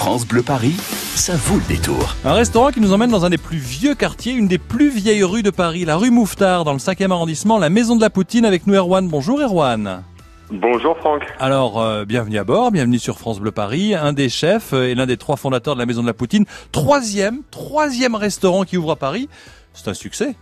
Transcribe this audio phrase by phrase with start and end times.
[0.00, 2.16] France Bleu Paris, ça vaut le détour.
[2.24, 5.24] Un restaurant qui nous emmène dans un des plus vieux quartiers, une des plus vieilles
[5.24, 8.46] rues de Paris, la rue Mouffetard, dans le 5e arrondissement, la Maison de la Poutine
[8.46, 9.06] avec nous Erwan.
[9.06, 10.02] Bonjour Erwan.
[10.50, 11.26] Bonjour Franck.
[11.38, 14.94] Alors, euh, bienvenue à bord, bienvenue sur France Bleu Paris, un des chefs euh, et
[14.94, 16.46] l'un des trois fondateurs de la Maison de la Poutine.
[16.72, 19.28] Troisième, troisième restaurant qui ouvre à Paris.
[19.74, 20.34] C'est un succès.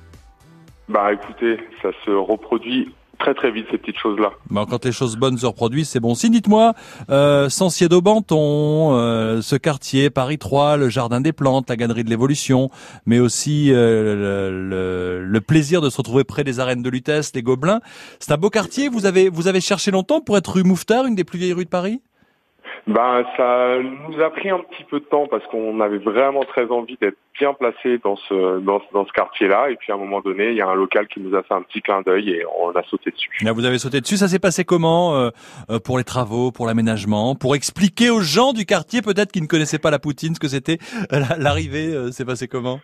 [0.88, 4.32] Bah écoutez, ça se reproduit très très vite ces petites choses-là.
[4.50, 6.32] Bon, quand les choses bonnes se reproduisent, c'est bon signe.
[6.32, 6.74] Dites-moi,
[7.10, 12.70] euh, Sancier-d'Aubenton, euh, ce quartier, Paris 3, le Jardin des Plantes, la Galerie de l'Évolution,
[13.06, 17.32] mais aussi euh, le, le, le, plaisir de se retrouver près des arènes de Lutèce,
[17.34, 17.80] les Gobelins.
[18.20, 18.88] C'est un beau quartier.
[18.88, 21.64] Vous avez vous avez cherché longtemps pour être rue Mouffetard, une des plus vieilles rues
[21.64, 22.00] de Paris?
[22.88, 26.66] Ben, ça nous a pris un petit peu de temps parce qu'on avait vraiment très
[26.70, 29.70] envie d'être bien placé dans ce dans, dans ce quartier-là.
[29.70, 31.52] Et puis à un moment donné, il y a un local qui nous a fait
[31.52, 33.30] un petit clin d'œil et on a sauté dessus.
[33.42, 34.16] Là, vous avez sauté dessus.
[34.16, 35.28] Ça s'est passé comment euh,
[35.70, 39.46] euh pour les travaux, pour l'aménagement, pour expliquer aux gens du quartier peut-être qui ne
[39.46, 40.78] connaissaient pas la Poutine ce que c'était
[41.12, 41.94] euh, l'arrivée.
[41.94, 42.80] Euh, s'est passé comment?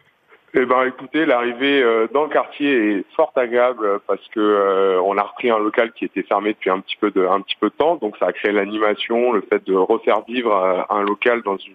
[0.57, 5.19] Eh ben, écoutez, l'arrivée euh, dans le quartier est fort agréable parce que euh, on
[5.19, 7.71] a repris un local qui était fermé depuis un petit peu de un petit peu
[7.71, 11.43] de temps, donc ça a créé l'animation, le fait de refaire vivre euh, un local
[11.43, 11.75] dans une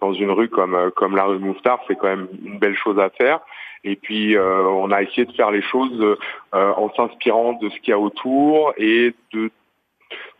[0.00, 3.10] dans une rue comme comme la rue Mouffetard, c'est quand même une belle chose à
[3.10, 3.40] faire.
[3.82, 6.16] Et puis on a essayé de faire les choses
[6.52, 9.50] en s'inspirant de ce qu'il y a autour et de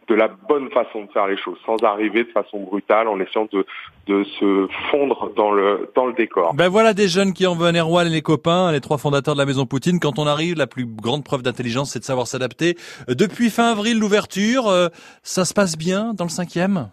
[0.09, 3.49] de la bonne façon de faire les choses, sans arriver de façon brutale, en essayant
[3.53, 3.65] de,
[4.07, 6.55] de se fondre dans le, dans le décor.
[6.55, 9.41] Ben voilà des jeunes qui en veulent Erwan et les copains, les trois fondateurs de
[9.41, 10.01] la Maison Poutine.
[10.01, 12.77] Quand on arrive, la plus grande preuve d'intelligence, c'est de savoir s'adapter.
[13.09, 14.89] Euh, depuis fin avril, l'ouverture, euh,
[15.23, 16.91] ça se passe bien dans le cinquième?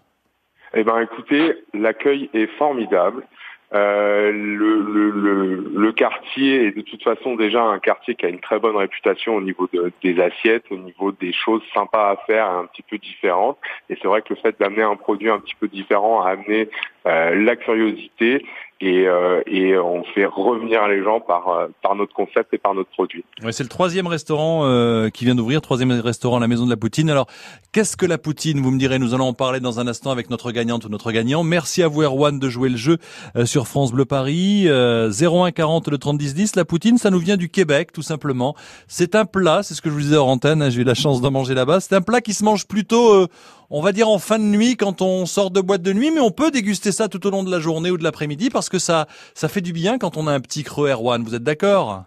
[0.73, 3.23] Eh ben écoutez, l'accueil est formidable.
[3.73, 8.41] Euh, le, le, le, quartier est de toute façon déjà un quartier qui a une
[8.41, 12.49] très bonne réputation au niveau de, des assiettes, au niveau des choses sympas à faire,
[12.49, 13.57] un petit peu différentes.
[13.89, 16.67] Et c'est vrai que le fait d'amener un produit un petit peu différent a amené
[17.07, 18.45] euh, la curiosité
[18.81, 22.73] et, euh, et, on fait revenir les gens par, euh, par notre concept et par
[22.73, 23.23] notre produit.
[23.43, 26.77] Ouais, c'est le troisième restaurant euh, qui vient d'ouvrir, troisième restaurant la Maison de la
[26.77, 27.09] Poutine.
[27.09, 27.27] Alors,
[27.71, 30.29] qu'est-ce que la Poutine Vous me direz, nous allons en parler dans un instant avec
[30.29, 31.43] notre gagnante ou notre gagnant.
[31.43, 32.97] Merci à vous Erwan de jouer le jeu
[33.45, 34.67] sur France Bleu Paris.
[34.67, 36.55] 01 40 le 30 10 10.
[36.55, 38.55] La Poutine, ça nous vient du Québec, tout simplement.
[38.87, 40.95] C'est un plat, c'est ce que je vous disais en antenne, hein, j'ai eu la
[40.95, 41.81] chance d'en manger là-bas.
[41.81, 43.27] C'est un plat qui se mange plutôt
[43.71, 46.19] on va dire en fin de nuit quand on sort de boîte de nuit, mais
[46.19, 48.77] on peut déguster ça tout au long de la journée ou de l'après-midi parce que
[48.77, 51.23] ça, ça fait du bien quand on a un petit creux Erwan.
[51.23, 52.03] Vous êtes d'accord?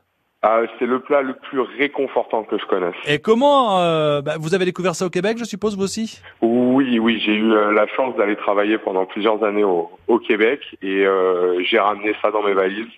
[0.46, 2.94] Ah, c'est le plat le plus réconfortant que je connaisse.
[3.08, 6.20] Et comment euh, bah, vous avez découvert ça au Québec, je suppose vous aussi?
[6.42, 9.88] Oui, oui, j'ai eu euh, la chance d'aller travailler pendant plusieurs années au,
[10.18, 12.92] Québec et euh, j'ai ramené ça dans mes valises.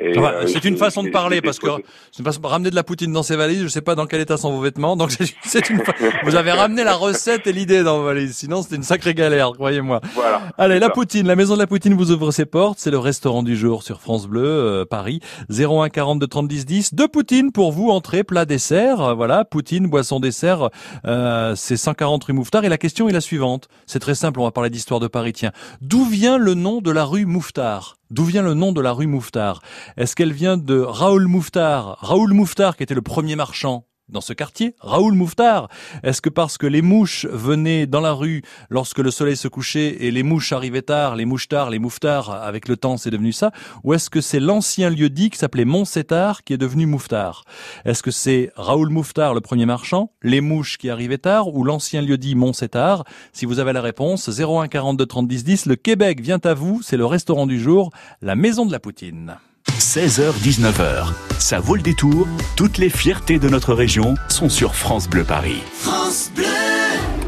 [0.00, 1.68] Euh, c'est une façon de parler parce que
[2.12, 3.62] c'est une ramener de la poutine dans ses valises.
[3.62, 4.96] Je sais pas dans quel état sont vos vêtements.
[4.96, 5.12] Donc
[5.44, 5.82] c'est une
[6.24, 8.36] vous avez ramené la recette et l'idée dans vos valises.
[8.36, 10.00] Sinon c'était une sacrée galère, croyez-moi.
[10.14, 10.42] Voilà.
[10.58, 12.78] Allez, la poutine, la maison de la poutine vous ouvre ses portes.
[12.78, 15.20] C'est le restaurant du jour sur France Bleu euh, Paris.
[15.50, 16.94] 01 42 30 10 10.
[16.94, 19.00] Deux poutines pour vous, entrée, plat, dessert.
[19.00, 20.70] Euh, voilà, poutine, boisson, dessert.
[21.06, 22.64] Euh, c'est 140 rue Mouffetard.
[22.64, 23.68] Et la question est la suivante.
[23.86, 24.40] C'est très simple.
[24.40, 25.32] On va parler d'histoire de Paris.
[25.32, 27.99] Tiens, d'où vient le nom de la rue Mouffetard?
[28.10, 29.62] D'où vient le nom de la rue Mouffetard?
[29.96, 31.96] Est-ce qu'elle vient de Raoul Mouffetard?
[32.00, 35.68] Raoul Mouffetard qui était le premier marchand dans ce quartier, Raoul Mouffetard.
[36.02, 39.96] Est-ce que parce que les mouches venaient dans la rue lorsque le soleil se couchait
[40.00, 43.52] et les mouches arrivaient tard, les mouchetards, les mouftards, avec le temps c'est devenu ça
[43.84, 47.44] Ou est-ce que c'est l'ancien lieu dit qui s'appelait Montsétard qui est devenu Mouffetard?
[47.84, 52.02] Est-ce que c'est Raoul Mouffetard le premier marchand, les mouches qui arrivaient tard ou l'ancien
[52.02, 53.04] lieu dit Montsétard?
[53.32, 56.80] Si vous avez la réponse, 01 42 30 10 10, le Québec vient à vous,
[56.82, 57.90] c'est le restaurant du jour,
[58.22, 59.36] la maison de la Poutine.
[59.78, 61.12] 16h-19h.
[61.38, 62.26] Ça vaut le détour.
[62.56, 65.62] Toutes les fiertés de notre région sont sur France Bleu Paris.
[65.78, 66.44] France Bleu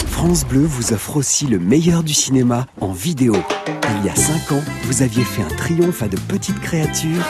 [0.07, 3.35] France Bleu vous offre aussi le meilleur du cinéma en vidéo.
[3.99, 7.25] Il y a 5 ans, vous aviez fait un triomphe à de petites créatures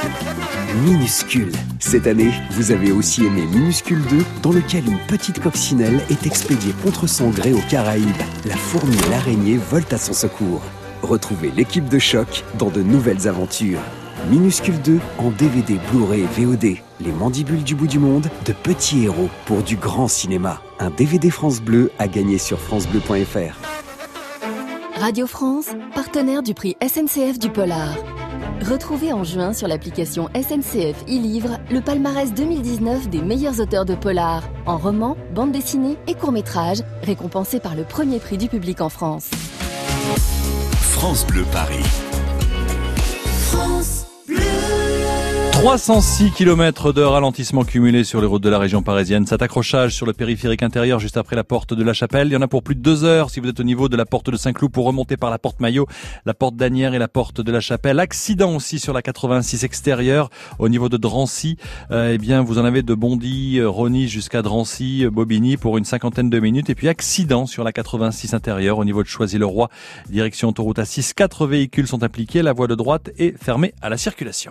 [0.84, 1.52] minuscules.
[1.78, 6.74] Cette année, vous avez aussi aimé Minuscule 2, dans lequel une petite coccinelle est expédiée
[6.82, 8.06] contre son gré aux Caraïbes.
[8.46, 10.62] La fourmi et l'araignée volent à son secours.
[11.02, 13.80] Retrouvez l'équipe de choc dans de nouvelles aventures.
[14.30, 16.76] Minuscule 2 en DVD, Blu-ray VOD.
[17.00, 20.62] Les mandibules du bout du monde, de petits héros pour du grand cinéma.
[20.78, 23.58] Un DVD France Bleu à gagner sur francebleu.fr.
[25.00, 27.96] Radio France, partenaire du prix SNCF du Polar.
[28.62, 34.44] Retrouvez en juin sur l'application SNCF e-Livre le palmarès 2019 des meilleurs auteurs de polar,
[34.66, 39.30] en roman, bande dessinée et court-métrage, récompensés par le premier prix du public en France.
[40.80, 41.82] France Bleu Paris.
[45.62, 49.28] 306 km de ralentissement cumulé sur les routes de la région parisienne.
[49.28, 52.26] Cet accrochage sur le périphérique intérieur juste après la porte de la Chapelle.
[52.26, 53.96] Il y en a pour plus de deux heures si vous êtes au niveau de
[53.96, 55.86] la porte de Saint-Cloud pour remonter par la porte Maillot,
[56.26, 58.00] la porte d'Anières et la porte de la Chapelle.
[58.00, 61.58] Accident aussi sur la 86 extérieure au niveau de Drancy.
[61.92, 65.78] Euh, eh bien, vous en avez de Bondy, euh, Rony jusqu'à Drancy, euh, Bobigny pour
[65.78, 66.70] une cinquantaine de minutes.
[66.70, 69.68] Et puis accident sur la 86 intérieure au niveau de Choisy-le-Roi,
[70.10, 71.14] direction autoroute A6.
[71.14, 72.42] Quatre véhicules sont impliqués.
[72.42, 74.50] La voie de droite est fermée à la circulation.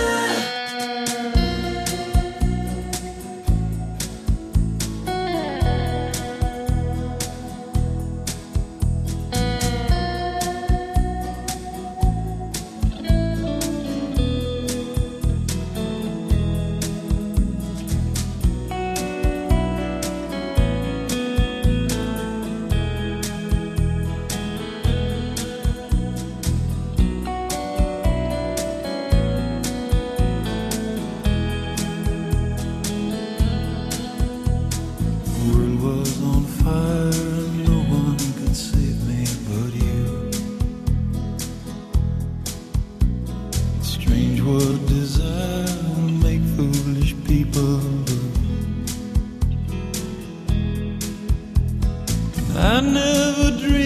[52.63, 53.80] I never dreamed.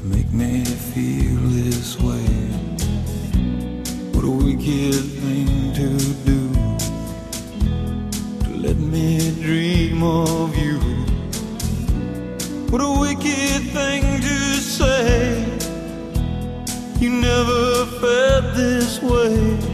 [0.00, 2.26] to make me feel this way.
[4.12, 5.88] What a wicked thing to
[6.24, 6.40] do
[8.44, 10.78] to let me dream of you.
[12.70, 14.36] What a wicked thing to
[14.78, 15.44] say.
[16.98, 19.69] You never felt this way.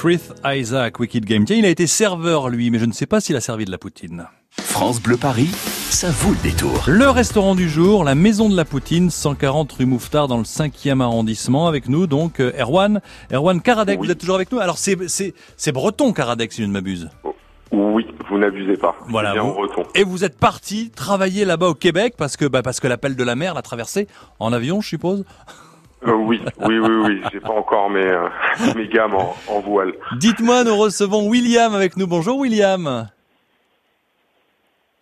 [0.00, 1.44] Chris Isaac, Wicked Game.
[1.44, 3.70] Tiens, il a été serveur lui, mais je ne sais pas s'il a servi de
[3.70, 4.24] la poutine.
[4.48, 5.48] France Bleu Paris,
[5.90, 6.84] ça vaut le détour.
[6.86, 11.02] Le restaurant du jour, la Maison de la Poutine, 140 rue Mouffetard dans le 5e
[11.02, 11.68] arrondissement.
[11.68, 14.06] Avec nous donc euh, Erwan, Erwan Karadec, Oui.
[14.06, 14.58] vous êtes toujours avec nous?
[14.58, 17.10] Alors c'est c'est c'est breton Karadec si je ne m'abuse.
[17.70, 18.96] Oui, vous n'abusez pas.
[19.06, 19.82] Voilà, bien vous- breton.
[19.94, 23.22] Et vous êtes parti travailler là-bas au Québec parce que bah, parce que l'appel de
[23.24, 25.24] la mer l'a traversé en avion, je suppose?
[26.06, 27.20] Euh, oui, oui, oui, oui.
[27.32, 28.28] J'ai pas encore mes, euh,
[28.76, 29.92] mes gammes en, en voile.
[30.18, 32.06] Dites-moi, nous recevons William avec nous.
[32.06, 33.08] Bonjour William.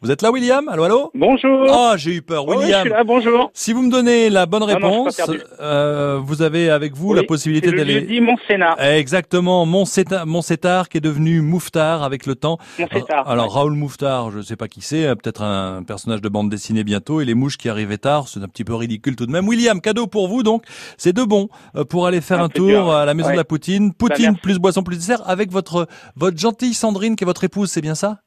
[0.01, 0.69] Vous êtes là William?
[0.69, 1.11] Allô allô?
[1.13, 1.67] Bonjour.
[1.69, 2.81] Oh, j'ai eu peur ouais, je William.
[2.83, 3.51] suis là, bonjour.
[3.53, 5.21] Si vous me donnez la bonne Non, non, réponse,
[5.61, 8.77] euh, vous avez avec vous Oui, la possibilité d'aller jeudi Mont-Sénat.
[8.97, 12.59] Exactement, Montsétar, Montsétar qui est devenu Mouffetard avec le temps.
[12.79, 13.29] Montsétard.
[13.29, 16.49] Alors Raoul Mouffetard, je ne sais pas qui c'est, euh, peut-être un personnage de bande
[16.49, 17.21] dessinée bientôt.
[17.21, 19.49] Et les mouches qui arrivaient tard, c'est un petit peu ridicule tout de même.
[19.49, 20.63] William, cadeau pour vous donc.
[20.97, 23.35] C'est de bon euh, pour aller faire Un un tour à la maison Ouais.
[23.35, 23.93] de la Poutine.
[23.93, 24.41] Poutine merci.
[24.43, 27.97] plus boisson plus dessert avec votre votre gentille Sandrine qui est votre épouse, c'est bien
[27.97, 28.19] ça?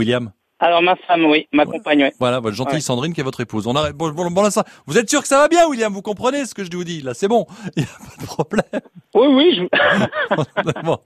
[0.00, 0.32] William.
[0.62, 2.12] Alors ma femme, oui, ma compagne, ouais.
[2.20, 2.80] Voilà, votre gentille Ouais.
[2.80, 3.66] Sandrine qui est votre épouse.
[3.66, 4.64] On a bon, bon, bon, là, ça.
[4.86, 7.00] Vous êtes sûr que ça va bien, William Vous comprenez ce que je vous dis
[7.00, 8.82] là C'est bon, il n'y a pas de problème.
[9.14, 10.82] Oui, oui, je...
[10.84, 10.98] bon.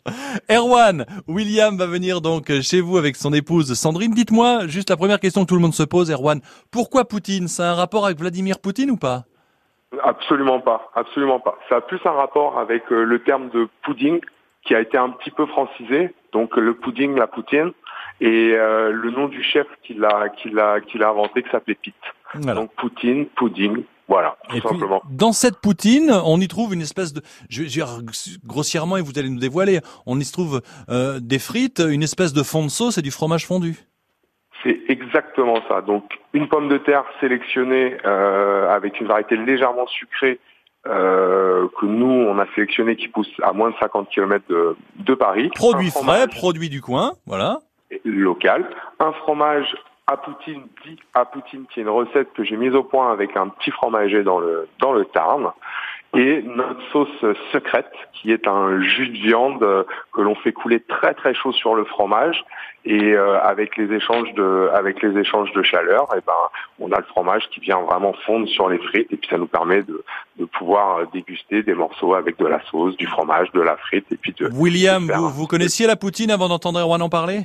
[0.51, 4.13] Erwan, William va venir donc chez vous avec son épouse Sandrine.
[4.13, 6.41] Dites-moi, juste la première question que tout le monde se pose, Erwan,
[6.73, 7.47] pourquoi Poutine?
[7.49, 9.25] Ça a un rapport avec Vladimir Poutine ou pas?
[10.03, 11.57] Absolument pas, absolument pas.
[11.69, 14.21] Ça a plus un rapport avec euh, le terme de pudding
[14.67, 17.73] qui a été un petit peu francisé, donc le pudding, la poutine,
[18.21, 21.79] et euh, le nom du chef qui l'a qui l'a qui l'a inventé qui s'appelait
[21.83, 21.95] Pete.
[22.35, 22.61] Voilà.
[22.61, 25.03] Donc poutine, pudding, voilà, tout Et puis, simplement.
[25.11, 27.89] dans cette poutine, on y trouve une espèce de, je vais dire
[28.45, 32.43] grossièrement, et vous allez nous dévoiler, on y trouve euh, des frites, une espèce de
[32.43, 33.77] fond de sauce et du fromage fondu.
[34.63, 35.81] C'est exactement ça.
[35.81, 40.39] Donc une pomme de terre sélectionnée euh, avec une variété légèrement sucrée
[40.87, 45.15] euh, que nous on a sélectionné qui pousse à moins de 50 km de, de
[45.15, 45.51] Paris.
[45.55, 47.61] Produit frais, produit du coin, voilà.
[48.05, 48.69] Local.
[49.01, 49.75] Un fromage
[50.07, 53.37] à poutine dit à poutine qui est une recette que j'ai mise au point avec
[53.37, 55.51] un petit fromager dans le dans le Tarn.
[56.17, 59.83] Et notre sauce secrète, qui est un jus de viande euh,
[60.13, 62.45] que l'on fait couler très très chaud sur le fromage,
[62.85, 66.33] et euh, avec les échanges de avec les échanges de chaleur, et ben
[66.79, 69.49] on a le fromage qui vient vraiment fondre sur les frites, et puis ça nous
[69.49, 70.05] permet de,
[70.39, 74.07] de pouvoir euh, déguster des morceaux avec de la sauce, du fromage, de la frite,
[74.13, 77.41] et puis de William, de vous, vous connaissiez la poutine avant d'entendre Erwan en parler?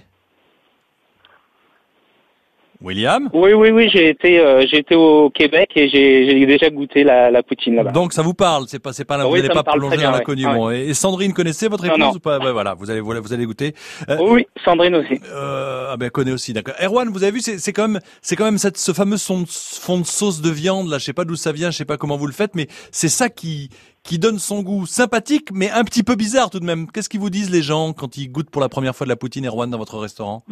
[2.82, 6.70] William Oui, oui, oui, j'ai été, euh, j'ai été au Québec et j'ai, j'ai déjà
[6.70, 7.92] goûté la, la poutine là-bas.
[7.92, 10.12] Donc ça vous parle, c'est pas c'est pas là, vous n'allez pas plonger dans bien,
[10.12, 10.46] l'inconnu.
[10.46, 10.54] ouais.
[10.56, 12.12] Bon, et et Sandrine connaissait votre épouse non.
[12.14, 12.40] ou pas?
[12.40, 13.74] Ouais, Voilà, vous allez vous allez- vous allez goûter.
[14.08, 15.20] Oui, oui, Sandrine aussi.
[15.34, 16.76] Euh, ah ben connaît aussi, d'accord.
[16.82, 19.46] Erwan, vous avez vu, c'est c'est quand même c'est quand même cette ce fameux son-
[19.48, 21.98] fond de sauce de viande là, je sais pas d'où ça vient, je sais pas
[21.98, 23.70] comment vous le faites, mais c'est ça qui
[24.04, 26.88] qui donne son goût sympathique, mais un petit peu bizarre tout de même.
[26.90, 29.18] Qu'est-ce qu'ils vous disent les gens quand ils goûtent pour la première fois de la
[29.18, 30.44] poutine Erwan dans votre restaurant?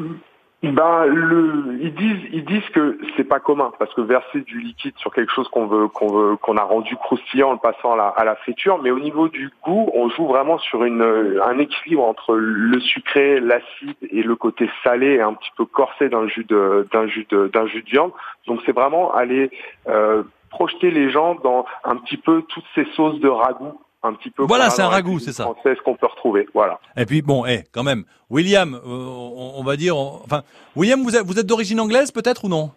[0.64, 4.98] Ben, le, ils disent, ils disent que c'est pas commun parce que verser du liquide
[4.98, 7.96] sur quelque chose qu'on veut, qu'on veut, qu'on a rendu croustillant en le passant à
[7.96, 11.60] la, à la friture, mais au niveau du goût, on joue vraiment sur une, un
[11.60, 16.28] équilibre entre le sucré, l'acide et le côté salé et un petit peu corsé d'un
[16.28, 18.12] jus de, d'un jus de, d'un jus de viande.
[18.48, 19.52] Donc c'est vraiment aller
[19.88, 23.80] euh, projeter les gens dans un petit peu toutes ces sauces de ragoût.
[24.08, 25.44] Un petit peu Voilà, c'est un ragoût, c'est ça.
[25.44, 26.80] Française qu'on peut retrouver, voilà.
[26.96, 30.44] Et puis bon, eh, quand même, William, euh, on, on va dire, on- enfin,
[30.78, 32.72] William, vous êtes, vous êtes d'origine anglaise peut-être ou non?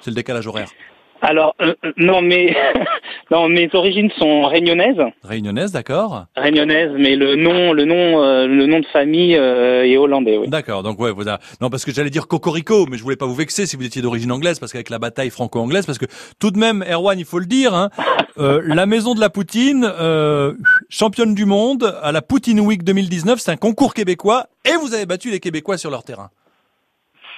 [0.00, 0.68] C'est le décalage horaire.
[1.22, 2.54] Alors, euh, euh, non, mais
[3.30, 8.66] non, mes origines sont réunionnaises, Réunionnaise, d'accord réunionnaises, mais le nom, le nom, euh, le
[8.66, 10.48] nom de famille euh, est hollandais, oui.
[10.48, 11.38] D'accord, donc ouais, vous avez...
[11.60, 14.02] non parce que j'allais dire cocorico, mais je voulais pas vous vexer si vous étiez
[14.02, 16.06] d'origine anglaise, parce qu'avec la bataille franco-anglaise, parce que
[16.40, 17.90] tout de même, Erwan, il faut le dire, hein,
[18.38, 20.54] euh, la maison de la Poutine, euh,
[20.88, 25.06] championne du monde à la Poutine Week 2019, c'est un concours québécois, et vous avez
[25.06, 26.30] battu les Québécois sur leur terrain.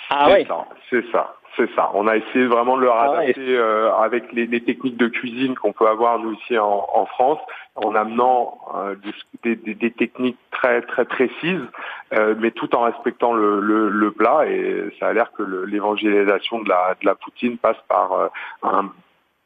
[0.08, 1.90] Ah ça, c'est ça, c'est ça.
[1.94, 5.54] On a essayé vraiment de leur Ah adapter euh, avec les, les techniques de cuisine
[5.54, 7.38] qu'on peut avoir nous ici en, en France,
[7.76, 8.94] en amenant euh,
[9.42, 11.64] des, des- des techniques très très précises,
[12.12, 14.46] euh, mais tout en respectant le, le, le plat.
[14.46, 18.28] Et ça a l'air que l'évangélisation de la, de la poutine passe par euh,
[18.62, 18.90] un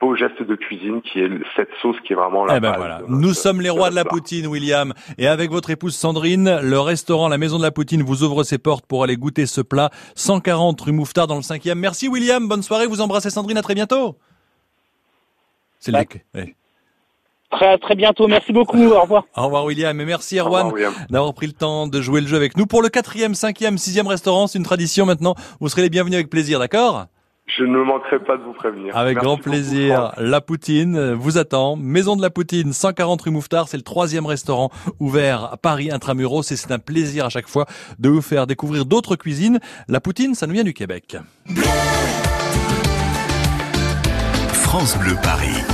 [0.01, 3.03] beau geste de cuisine qui est cette sauce qui est vraiment la Eh ben voilà,
[3.09, 4.11] nous sommes les rois de la plat.
[4.13, 4.93] poutine, William.
[5.19, 8.59] Et avec votre épouse Sandrine, le restaurant La Maison de la Poutine vous ouvre ses
[8.59, 9.91] portes pour aller goûter ce plat.
[10.15, 11.75] 140 rue Mouffetard dans le 5e.
[11.75, 14.17] Merci William, bonne soirée, vous embrassez Sandrine, à très bientôt.
[15.81, 16.05] C'est le Ouais.
[16.05, 16.25] deck.
[16.35, 16.55] Ouais.
[17.51, 18.29] Très, très bientôt.
[18.29, 18.77] Merci beaucoup.
[18.85, 19.25] Au revoir.
[19.35, 20.71] Au revoir William et merci Erwan
[21.09, 22.67] d'avoir pris le temps de jouer le jeu avec nous.
[22.67, 25.35] Pour le quatrième, cinquième, sixième restaurant, c'est une tradition maintenant.
[25.59, 27.07] Vous serez les bienvenus avec plaisir, d'accord?
[27.57, 28.97] Je ne manquerai pas de vous prévenir.
[28.97, 30.13] Avec Merci grand plaisir.
[30.19, 31.77] La Poutine vous attend.
[31.77, 33.69] Maison de la Poutine, 140 rue Mouffetard.
[33.69, 37.67] C'est le troisième restaurant ouvert à Paris intramuros et c'est un plaisir à chaque fois
[37.99, 39.61] de vous faire découvrir d'autres cuisines.
[39.89, 41.17] La Poutine, ça nous vient du Québec.
[44.53, 45.65] France Bleu Paris.